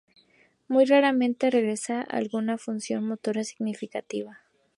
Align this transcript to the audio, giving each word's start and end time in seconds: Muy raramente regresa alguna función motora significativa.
Muy 0.67 0.85
raramente 0.85 1.51
regresa 1.51 2.01
alguna 2.01 2.57
función 2.57 3.05
motora 3.05 3.43
significativa. 3.43 4.39